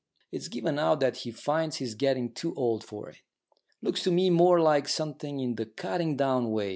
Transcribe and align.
It's 0.31 0.47
given 0.47 0.79
out 0.79 0.99
that 1.01 1.17
he 1.17 1.31
finds 1.31 1.75
he's 1.77 1.93
getting 1.93 2.31
too 2.33 2.55
old 2.55 2.83
for 2.83 3.07
it. 3.09 3.17
Looks 3.83 4.01
to 4.05 4.11
me 4.11 4.31
more 4.31 4.59
like 4.59 4.87
something 4.87 5.39
in 5.39 5.53
the 5.55 5.67
cutting 5.67 6.17
down 6.17 6.49
way. 6.49 6.69